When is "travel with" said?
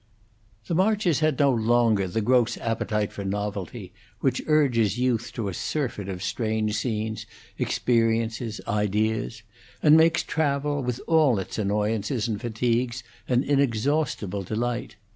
10.23-10.99